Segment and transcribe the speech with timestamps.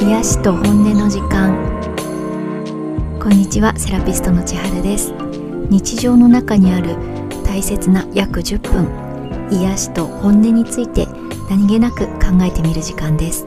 [0.00, 1.52] 癒しと本音の時間。
[3.20, 5.12] こんにちはセラピストの千春です。
[5.70, 6.94] 日常の中にある
[7.44, 11.06] 大切な約10分癒しと本音について
[11.50, 13.44] 何気なく考えてみる時間です。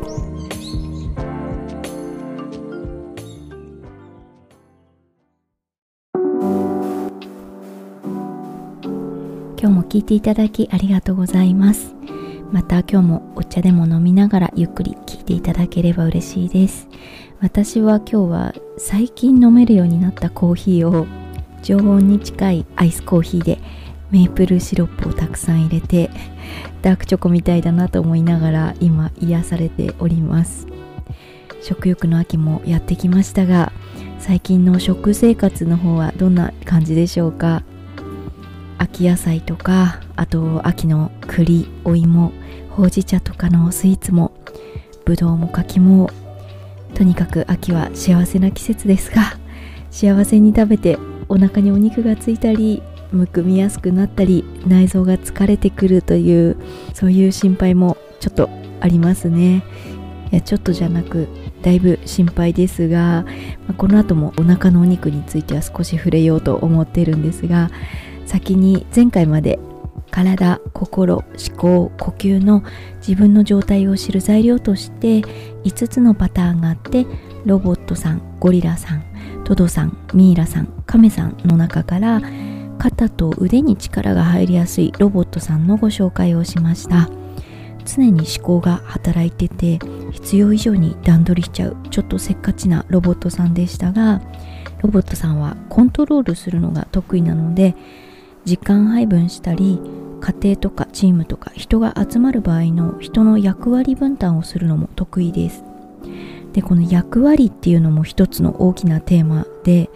[9.58, 12.01] 今日も聞いていただきありがとうございます。
[12.52, 16.90] また今日もお茶でも飲みながらゆっくり聞いていただければ嬉しいです。
[17.40, 21.08] 私は今日は最近飲めるようになったコーヒーを
[21.64, 23.60] 常温に近いアイスコーヒーで
[24.12, 26.10] メープルシロップをたくさん入れて
[26.82, 30.68] ダークチョコみたいだなと思いながら今癒されております。
[31.64, 33.72] 食欲の秋もやってきましたが
[34.20, 37.64] 最近の食生活の方はどんな感じでしょうか？
[38.78, 42.32] 秋野菜とかあと秋の栗お芋
[42.70, 44.32] ほうじ茶とかのスイーツも
[45.04, 46.12] ぶどうも柿も
[46.94, 49.40] とにかく秋は幸せな季節ですが
[49.90, 56.56] 幸せに食べてお腹にお肉がついたりむくみやすくなったり内臓が疲れてくるという
[56.94, 58.48] そういう心配もちょっと
[58.80, 59.64] ありますね。
[60.32, 61.30] いやちょっとじゃなく
[61.64, 63.26] だいぶ心配ですが、
[63.68, 67.72] まあ、この後もお腹のお肉については少し触れようと思ってるんですが
[68.28, 69.60] 先に前回まで
[70.12, 72.64] 体心思考呼吸の
[73.00, 75.22] 自分の状態を知る材料として
[75.64, 77.06] 5つのパターンがあって
[77.46, 79.04] ロボットさんゴリラさん
[79.46, 82.22] トドさんミイラさんカメさんの中から
[82.78, 87.10] 肩と腕に力が入りやすいロボットさんのご紹介をしました。
[87.86, 89.80] 常に思考が働いてて
[90.12, 94.22] 必要以上に段取りしちゃうちょっとせっかちなロボットさんでしたが
[94.82, 97.76] ロボットさんはコントロールするのが得意なので
[98.46, 99.80] 時間配分したり
[100.22, 105.64] 家庭とかチームとか人が集まる場合の人の役割分担をするのも得意です。
[106.54, 109.90] でこの役割っていうのも一つの大きなテーマで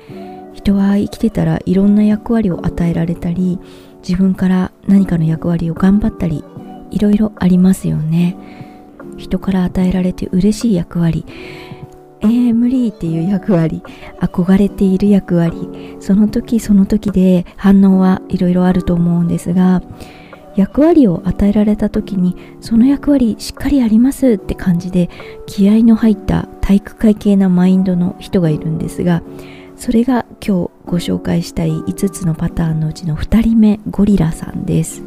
[0.53, 3.59] 人は生きてたらいろんな役割を与えられたり
[4.07, 6.43] 自分から何かの役割を頑張ったり
[6.91, 8.37] いろいろありますよね。
[9.17, 11.25] 人から与えられて嬉しい役割。
[12.25, 13.81] えー、無理っていう役割。
[14.19, 15.95] 憧れている役割。
[15.99, 19.81] その時その時で反応はいろいろあると思うんですが
[20.55, 25.09] 役割を与えられた時にその役割しっかりやりますって感じで
[25.47, 29.21] 気合の入った体育会系なマインドの人がいるんですが
[29.75, 35.03] それが今日ご紹介したい5つのパターンのうちの2人目ゴリラさんです。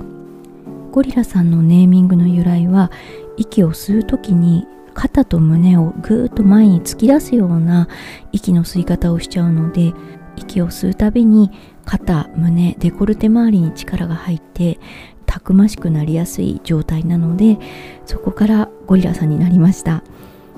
[0.91, 2.91] ゴリラさんのネーミングの由来は
[3.37, 4.67] 息を吸う時に
[4.99, 7.87] 肩と胸をぐーっと前に突き出すような
[8.33, 9.95] 息の吸い方をしちゃうので
[10.35, 11.53] 息を吸うたびに
[11.85, 14.81] 肩胸デコルテ周りに力が入って
[15.25, 17.59] たくましくなりやすい状態なので
[18.07, 20.03] そこからゴリラさんになりました。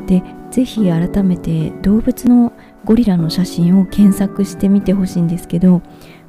[0.06, 2.54] で是非改めて動物の
[2.86, 5.82] ゴリラの写真を検索してみてほしいんですけど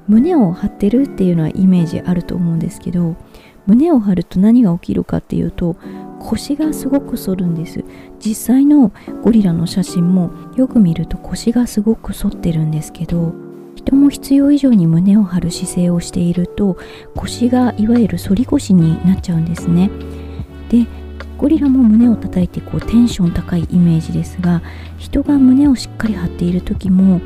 [0.10, 3.16] 胸を張ってるっていうのはイメージあると思うんですけど
[3.68, 5.76] 胸を張ると何が起きるかっていうと
[6.20, 7.84] 腰がすごく反るんです。
[8.20, 8.92] 実際の
[9.24, 13.34] ゴリラの写真もよく見ると腰がすごく反ってるんですけど
[13.76, 16.78] 人も必要以上に胸を張る姿勢をしていると
[17.16, 19.90] 腰がいわゆる反り腰になっちゃうんですね。
[20.70, 20.86] で
[21.38, 24.62] ゴリラも胸を叩いてこうテンション高いイメージですが
[25.00, 27.20] 人が胸をしっかり張っている時も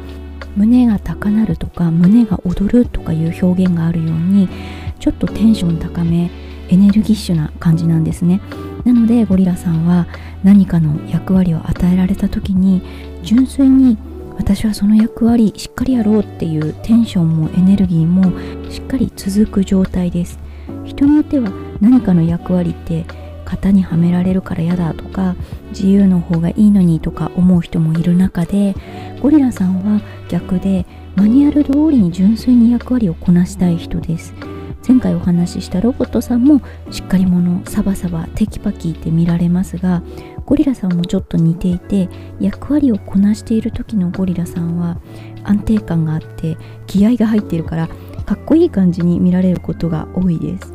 [0.56, 4.48] 胸が高鳴るとか胸が踊るとかいう表現があるように
[5.00, 6.32] ちょっとテンション高め
[6.70, 8.42] エネルギッシュな感じなんですね。
[8.84, 10.08] なのでゴリラさんは
[10.44, 12.82] 何かの役割を与えられた時に
[13.24, 13.98] 純粋に
[14.38, 18.32] 私はその役割しっかりやろうっていうテンションもエネルギーも
[18.70, 20.40] しっかり続く状態です。
[20.84, 21.52] 人によっては
[21.82, 23.06] 何かの役割って
[23.46, 25.36] 型にはめられるから嫌だとか
[25.70, 28.76] 自由の方がいいのにとか思う人もいる中で
[29.22, 30.86] ゴリラさんは逆で
[31.16, 34.34] マニュアル通りに純粋に役割をこなしたい人です。
[34.88, 40.04] 前回お話ししたロボットさんもしっかり者サバサバテキパキって見られますが
[40.46, 42.08] ゴリラさんもちょっと似ていて
[42.40, 45.00] 役割をこなしている時のゴリラさんは
[45.44, 47.88] 安定感があって気合が入っているから
[48.28, 50.74] かっこいい感じに見られることが多いです。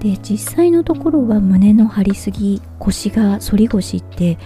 [0.00, 4.38] で実際のところは胸の張りすぎ腰が反り腰って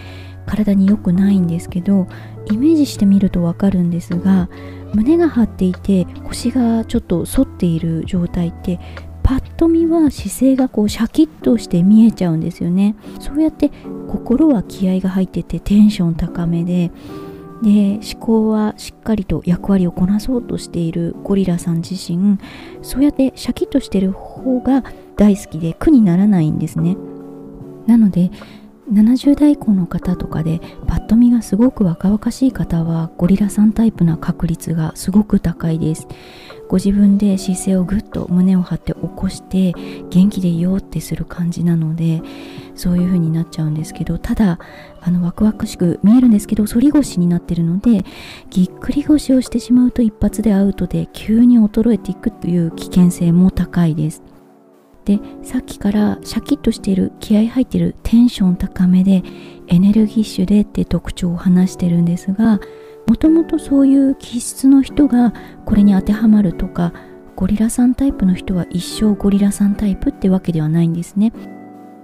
[0.45, 2.07] 体に良くないんですけど
[2.51, 4.49] イメージしてみるとわかるんですが
[4.93, 8.79] 胸が張っていて腰がちょっと反っている状態って
[9.23, 12.95] パッと見は姿勢がこうシャキッとして見えちゃうんですよね。
[13.19, 13.71] そうやって
[14.09, 16.91] 心は気合が入っててテンション高めで
[17.63, 22.37] で思考はしっかりと役割をこなそうとしているゴリラさん自身
[22.81, 24.83] そうやってシャキッとしてる方が
[25.15, 26.97] 大好きで苦にならないんですね。
[27.87, 28.31] なので
[28.91, 36.07] 70代以降の方とかでパッと見がすごく若々しい方はゴリラさんタイプな確率がすごく高いです。
[36.69, 39.73] ご自分で姿勢をぐっと胸を張って起こして
[40.09, 42.21] 元気でいようってする感じなので
[42.73, 44.57] そういう風になっちゃうんですけどただ
[44.99, 48.03] あのワクワクしく見えるんですけど反り腰になってるので
[48.49, 54.32] ぎっくり腰をしてしまうと一発でアウトで急に衰えていくという危険性も高いです。
[55.05, 59.23] でさっきからシャキッとしている気合入ってるテンション高めで
[59.67, 62.59] エネルギッシュでって特徴を話してるんですが
[63.07, 65.33] もともとそういう気質の人が
[65.65, 66.93] これに当てはまるとか
[67.35, 71.33] ゴリラさんタイプの人は一生ゴリラさんタイプってわけではないんですね。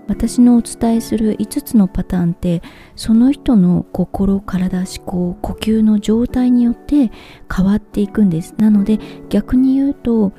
[0.08, 2.64] 私のお伝えする5つのパターンって
[2.96, 7.12] その人の心体思考呼吸の状態によって
[7.56, 8.56] 変わっていくんです。
[8.58, 8.98] なので
[9.30, 10.34] 逆に言うと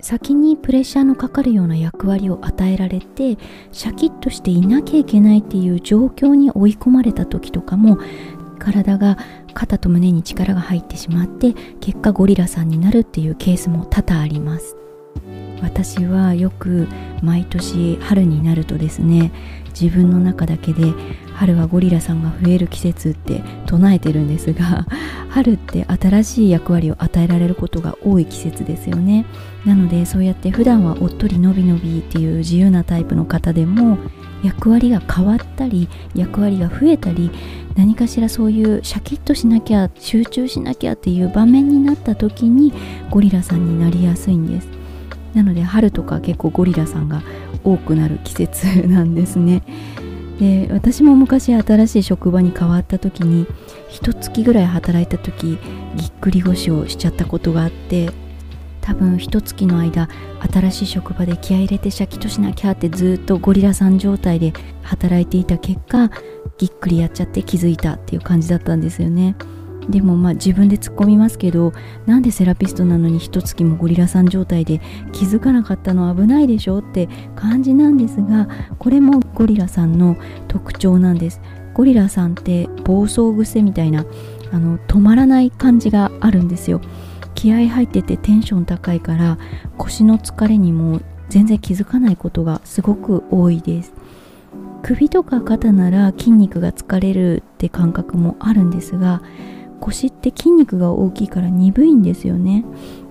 [0.00, 3.38] 先にプレッシャーのかかるような役割を与えられて
[3.72, 7.98] シャキッとしていなきゃいけないっていう状況に追い込まれた時とかも
[8.58, 9.18] 体が
[9.54, 14.76] 肩と胸に力が入ってしまって結果ゴリラさんになるっていうケースも多々あります。
[15.62, 16.86] 私はよく
[17.22, 19.32] 毎年春になるとですね
[19.78, 20.92] 自分の中だけで
[21.36, 24.86] 春はゴリラさんが増える季節って唱えてるんですが
[25.28, 29.26] 春って新しい役割を与えられることが多い季節ですよね。
[29.66, 33.98] なのでそうやって普段はおっとりのびのびっていう自由なタイプの方でも
[34.42, 37.30] 役割が変わったり役割が増えたり
[37.74, 42.72] 何かしらそういうシャキッとしなきゃ集中しなきゃっていう場面になった時に
[43.10, 44.68] ゴリラさんになりやすいんです。
[45.34, 47.22] なので春とか結構ゴリラさんが
[47.62, 49.62] 多くなる季節なんですね。
[50.38, 53.46] で私も昔新しい職場に変わった時に
[53.88, 55.58] 一月ぐらい働いた時
[55.96, 58.10] ぎっくり腰をしちゃったことがあって
[58.82, 60.08] 多分一月の間
[60.52, 64.52] 新しい職場で気合入れてシャキッとしなきゃってずっとゴリラさん状態で
[64.82, 66.10] 働いていた結果
[66.58, 69.34] ぎっくりやっちゃって気づいたっていう感じだったんですよね。
[69.88, 71.72] でもまあ自分で突っ込みますけど
[72.06, 74.80] なんでセラピストなのに一月もゴリラさん状態で
[75.12, 78.48] 気づかなかったの危ないでしょって感じなんですが
[78.78, 80.16] これもゴリラさんの
[80.48, 81.40] 特徴なんです。
[81.74, 84.06] ゴリラさんって暴走癖みたいな
[84.50, 86.80] あの止まらない感じがあるんですよ。
[87.34, 89.38] 気合入っててテンション高いから
[89.76, 93.92] 腰の疲れにも全然気づかないことがすごく多いです。
[94.82, 99.20] 首とか肩なら筋肉が疲れるって感覚もあるんですが
[99.80, 102.64] 腰って筋肉が大きいから鈍いんですよね。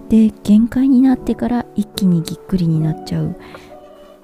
[0.10, 3.36] で限界になってから一気にぎっくりになっちゃう。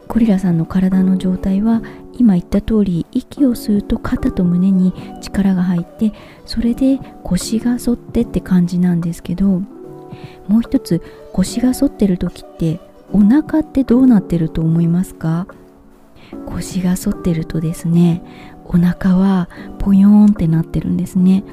[0.07, 1.81] ゴリラさんの体の状態は
[2.17, 6.11] 今言った通り息を吸うと肩と胸に力が入って
[6.45, 11.01] それで腰が反ってって感じなんですけどもう一つ
[11.31, 12.81] 腰が反ってる時って
[13.13, 15.47] お腹ってどうなってると思いますか？
[16.45, 18.21] 腰が反ってるとですね
[18.65, 19.47] お腹は
[19.79, 21.45] ポヨーンってなってるんですね。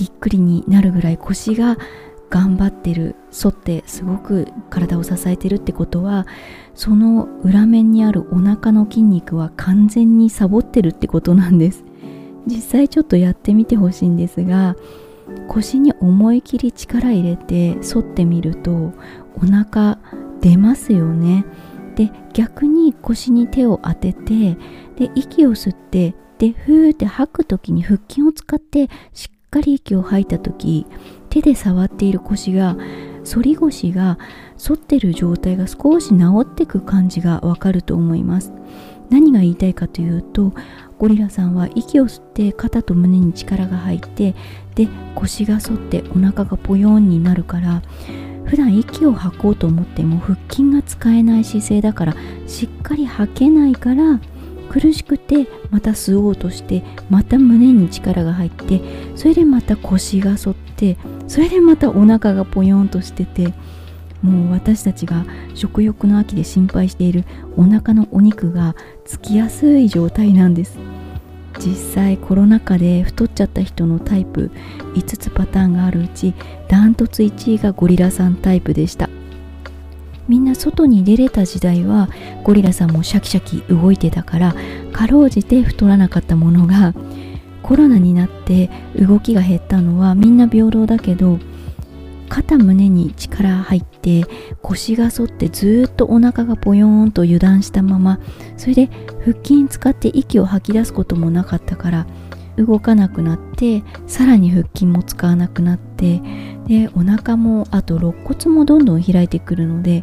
[0.00, 1.76] ぎっくりになるぐらい腰が
[2.30, 6.26] 頑張ってる反ってすごく体を支えてるってことは
[6.74, 11.84] その裏面にあるお腹の筋肉は完全にサボってるってことなんです。
[12.46, 14.74] 実際ちょっとやってみてほしいんですが
[15.48, 18.94] 腰に思い切り力入れて反ってみると
[19.36, 19.98] お腹
[20.40, 21.44] 出ますよね。
[21.94, 24.56] で逆に腰に手を当てて
[24.96, 30.86] で息を吸ってでふーって吐く時に腹筋を使ってしっかり息を吐いた時
[31.28, 32.76] 手で触っている腰が
[33.30, 34.18] 反り腰が
[34.64, 38.52] 反ってる状態が少し治ってく感じがわかると思います。
[39.10, 40.52] 何が言いたいかというと
[40.98, 44.34] ゴリラさんは息を吸って肩と胸に力が入って
[44.76, 47.82] で腰が反ってお腹がポヨンになるから
[48.44, 52.14] 普段息を吐こうと思っても腹筋が使えない姿勢だから
[52.46, 54.20] しっかり吐けないから
[54.70, 58.80] 苦しくてまた吸おうとしてまた胸に力が入って
[59.16, 60.96] それでまた腰が反って
[61.26, 63.52] それでまたお腹がポヨンとしてて
[64.22, 65.24] もう私たちが
[65.54, 67.24] 食欲の秋で心配している
[67.56, 70.78] お腹のお肉がつきやすい状態なんです。
[71.58, 74.50] 実際コロナ禍で太っちゃった人のタイプ
[74.94, 76.32] 5つパターンがあるうち
[76.68, 79.10] ダントツ1位がゴリラさんタイプでした。
[80.28, 82.08] みんな外に出れた時代は
[82.44, 84.54] ゴリラさんもシャキシャキ動いてたから
[84.92, 86.94] かろうじて太らなかったものが
[87.62, 91.38] コロナになって動きが減ったのはみんな平等だけど
[92.28, 94.24] 肩胸に力入って
[94.62, 98.20] 腰が反ってずっとお腹がポヨーンと油断したまま
[98.56, 98.88] それで
[99.24, 102.06] 腹筋使って息を吐き出すこともなかったから
[102.60, 106.20] 動かなくなってさらに腹筋も使わなくなって
[106.66, 110.02] でお腹もあと肋骨もどんどん開いてくるので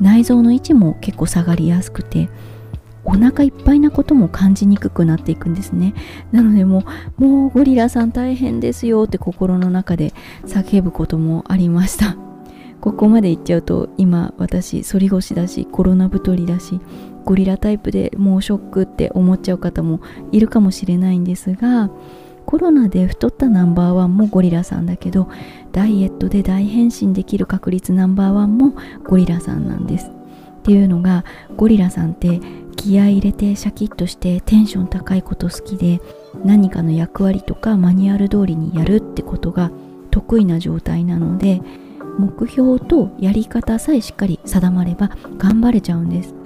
[0.00, 2.28] 内臓の位置も結構下がりやすくて
[3.08, 5.94] お腹いっぱいなことも感じにくくなっていくんですね。
[6.30, 6.84] なのでも
[7.18, 10.12] うもうゴリラさん大変ですよって心の中で
[10.44, 12.16] 叫ぶこともありました。
[12.82, 16.80] ここまで言っちゃうと今私反り腰だしコロナ太りだし
[17.28, 20.00] ゴリラタイプでもうショックって思っちゃう方も
[20.32, 21.90] いるかもしれないんですが
[22.46, 25.28] コロナで太ったナンバーワンもゴリラさんだけど
[25.70, 30.06] ダイエットで大変身できる確率ナンバーワンもゴリラさんなんです。
[30.06, 30.10] っ
[30.62, 32.40] ていうのがゴリラさんって
[32.76, 36.00] 気合入れてシャキッとしてテンション高いこと好きで
[36.42, 39.70] 何かの役割とかマニュアル通りにやるってことが
[40.10, 41.60] 得意な状態なので
[42.18, 46.37] 目標とやり方さえしっかり定まれば頑張れちゃうんです。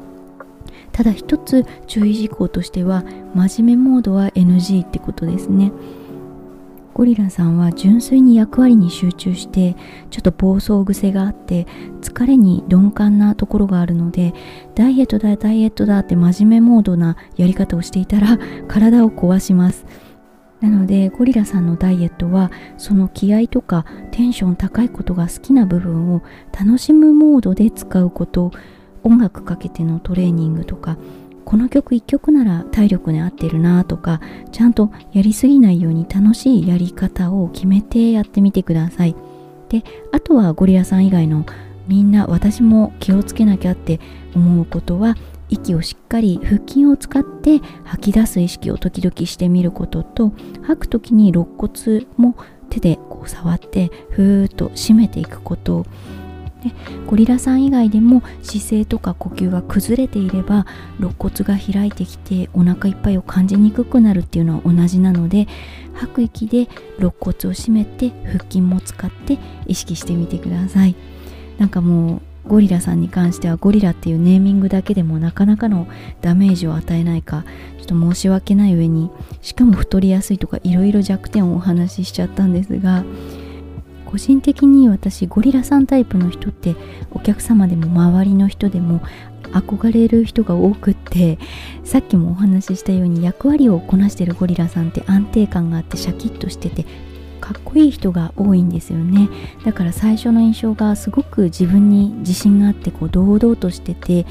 [0.92, 5.72] ただ一つ注意事項としては真面目モードは NG ってことですね。
[6.94, 9.76] ゴリラさんは純粋に役割に集中して
[10.10, 11.66] ちょっと暴走癖があって
[12.02, 14.34] 疲れに鈍感なところがあるので
[14.74, 19.86] ダイエットだダイエットだって真面目モードなやり方をしていたら体を壊します。
[20.60, 26.22] なのでゴリラさんのダイエットはその気合とかテンション高いことが好きな部分を
[26.52, 28.52] 楽しむモードで使うこと。
[29.04, 30.96] 音楽かけてのトレーニングとか
[31.44, 34.20] この曲1曲なら体力に合ってるなとか
[34.52, 39.16] ちゃんとやりすぎないように楽しいやり方を決めてやってみてください。
[39.68, 41.44] であとはゴリラさん以外の
[41.88, 44.00] みんな私も気をつけなきゃって
[44.34, 45.16] 思うことは
[45.48, 50.32] 息をしっかり腹筋を使って吐き出す意識を時々してみることと
[50.62, 52.36] 吐く時に肋骨も
[52.70, 55.84] 手でこう触ってふーっと締めていくこと。
[56.62, 56.70] で
[57.06, 60.66] ゴリラさん以外でも姿勢とか呼吸が崩れていれば
[60.98, 65.48] 肋骨が開いてきてお腹いっぱいを感じにくくなるっていうのは同じなので
[65.94, 70.94] 吐く息で肋骨を締めて腹筋も使って意識してみてください。
[71.58, 75.86] なんかもうゴリラさんに関してはゴリラっていうネーミングだけでもなかなかの
[76.20, 77.44] ダメージを与えないか
[77.78, 79.10] ちょっと申し訳ない上に
[79.42, 83.04] しかも太りやすいとかいろいろ弱点をお話ししちゃったんですが
[84.12, 86.76] 個人的に私ゴリラさんタイプの人って
[87.12, 89.00] お客様でも周りの人でも
[89.54, 91.38] 憧れる人が多くって
[91.82, 96.84] さっきもお話ししたように役割をこなしてるゴリラさんって安定感があってシャキッとしてて
[97.40, 99.30] かっこいい人が多いんですよね。
[99.64, 104.26] だから最初の印象がすごく自分に自信があってこう堂々としてて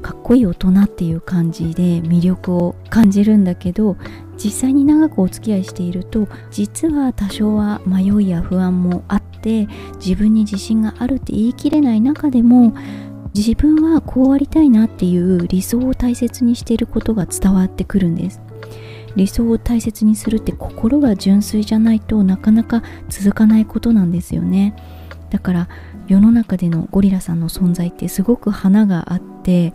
[0.00, 3.96] かっこいい大人っていう感じで魅力を感じるんだけど
[4.42, 9.66] 実際に長くお付き合いしていると実は多少は迷いや不安もあって
[9.96, 12.74] 自分に自信があるって言い切れない中でも
[13.34, 18.40] 自分はこうありたいなっていう理想を大切にしていることが伝わってくるんです。
[19.16, 24.74] 理想を大切にするって心が純粋じゃないとなかなか続かないことなんですよね。
[25.30, 25.68] だから
[26.08, 29.72] 世の中でのゴリラさんの存在ってすごく花があってで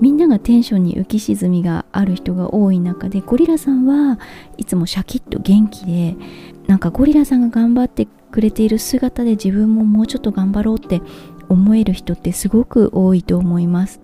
[0.00, 4.18] みんながテンションに浮き沈みがある人が多い中でゴリラさんは
[4.56, 6.16] いつもシャキッと元気で
[6.66, 11.02] なんかゴリラさんが頑張ってくれている姿で自分ももうちょっと頑張ろうって
[11.48, 14.00] 思える人ってすごく多いと思います。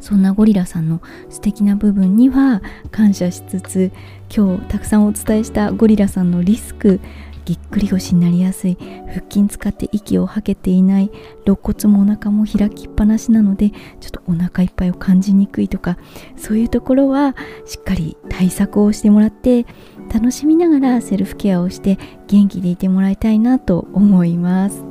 [0.00, 1.00] そんなゴリラさんの
[1.30, 3.92] 素敵な部分には感謝しつつ
[4.34, 7.00] 今日たくさんお伝えしたゴリラさんのリスク
[7.44, 8.76] ぎっくり腰になりやすい
[9.08, 11.10] 腹筋使って息を吐けていない
[11.44, 13.76] 肋骨もお腹も開きっぱなしなのでちょ
[14.08, 15.98] っとお腹いっぱいを感じにくいとか
[16.36, 17.36] そういうところは
[17.66, 19.66] しっかり対策をしてもらって
[20.12, 21.98] 楽しみながらセルフケアをして
[22.28, 24.82] 元気でいてもらいたいなと思います。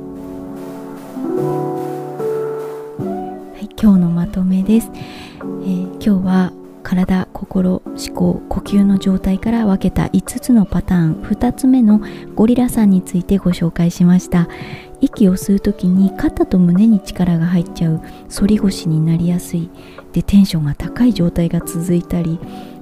[3.54, 6.52] はい、今日のまとめです、えー、今日は
[6.84, 12.00] 体心思考呼吸の状態から分けた5つのパターン2つ目の
[12.36, 14.48] ゴリラさんについてご紹介しました。
[15.00, 18.00] 息を吸う時に肩と胸に力が入っちゃう
[18.30, 19.70] 反り腰になりやすい。
[20.12, 22.38] でテンションが高い状態が続いたり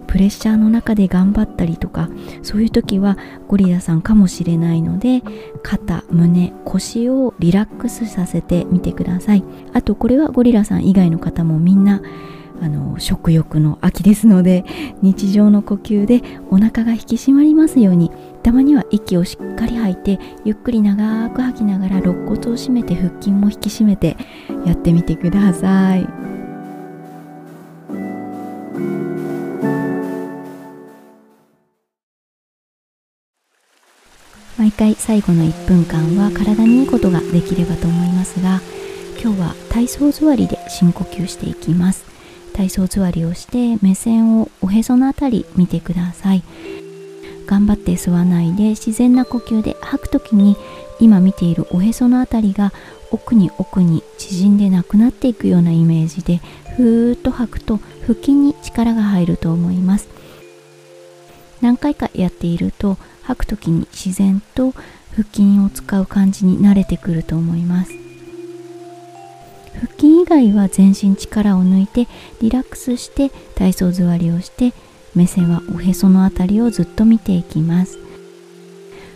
[0.06, 2.10] プレッシャーの中で頑張ったりとか
[2.42, 3.16] そういう時は
[3.48, 5.22] ゴリラさんかもしれないので
[5.62, 9.44] 肩胸腰をリラックスさせてみてください。
[9.72, 12.02] あとこれはゴリラさん以外の方もみんな
[12.62, 14.64] あの食欲の秋ですので
[15.02, 18.12] 日常の呼吸でお腹が引き締まりますように
[18.44, 24.16] たまには息をしっかり吐いてゆっくり長く吐きながら肋骨を締めて腹筋も引き締めて
[24.64, 26.06] やってみてください。
[34.56, 38.60] 毎回最後の1分間は体にいいことができればと思いますが
[39.20, 42.11] 今日は体操座りで深呼吸していきます。
[42.52, 46.42] 体操座りをして目線をおへそのあたり見てください。
[47.46, 50.56] 頑張って吸わないで自然な呼吸で吐く時に
[51.00, 52.72] 今見ているおへそのあたりが
[53.10, 56.40] 奥に奥に縮んでなくなっていくようなイメージで
[56.76, 60.08] ふーっと吐くと腹筋に力が入ると思います。
[61.60, 64.72] 何回かやっていると吐く時に自然と
[65.14, 67.92] 腹筋を使う感じに慣れてくると思います。
[69.74, 72.08] 腹筋以外は全身力を抜いて
[72.40, 74.72] リラックスして体操座りをして
[75.14, 77.98] 目線はおへその辺りをずっと見ていきます。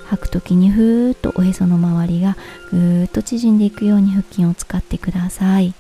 [0.05, 2.37] 吐く時にふーっとおへその周りが
[2.71, 5.73] ぐーっと縮んでいくように腹筋を使ってください。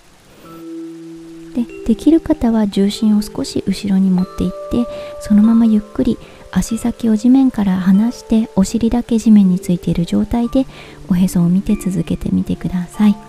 [1.54, 4.90] でできる方は重心を少し後ろに持っていって
[5.20, 6.16] そのままゆっくり
[6.50, 10.66] 足先を地面から離してお尻だけ地面についている状態で
[11.08, 13.25] おへそを見て続けてみてください。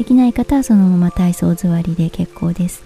[0.00, 2.82] できない方はそのまま体操座りで結構です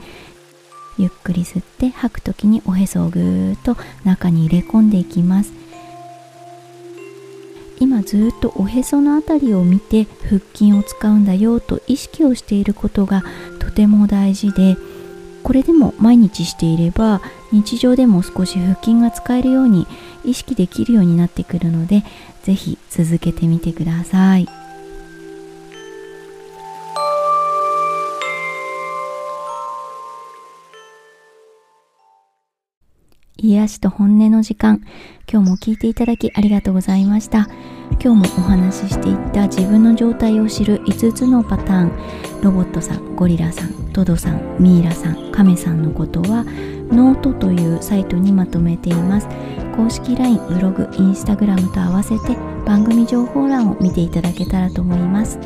[0.98, 5.52] ゆっくり吸って吐く時におへそをぐーっと中に入れ込んでいきます
[7.78, 13.22] 今ずっとおへその辺りを見て腹筋を使うんだよと意識をしていることが
[13.60, 14.76] とても大事で
[15.44, 17.20] これでも毎日していれば
[17.52, 19.86] 日常でも少し腹筋が使えるように
[20.24, 22.02] 意識できるようになってくるので
[22.42, 24.63] 是非続けてみてください。
[33.44, 34.80] 癒しと本音の時間。
[35.30, 37.46] 今日も聞いていただきありがとうございました。
[38.02, 41.92] 今日もお話ししていった自分の状態を知る5つのパターン。
[42.42, 46.44] ロボットさんゴリラさんトドさんミイラさんカメさんのことは
[46.90, 49.28] ノートというサイトにまとめています。
[49.76, 55.38] 公式 LINE ブログインスタグラムと合わせて番組情報欄を見ていただけたらと思います。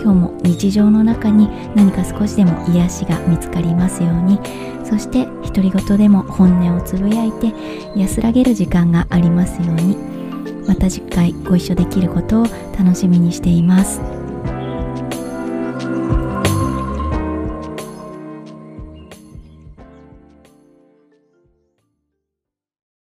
[0.00, 4.40] 今日も日常の中に何か少しでも癒しが見つかりますように
[4.84, 7.52] そして独り言でも本音をつぶやいて
[7.96, 9.96] 安らげる時間がありますように
[10.66, 12.44] また次回ご一緒できることを
[12.78, 14.17] 楽しみにしています。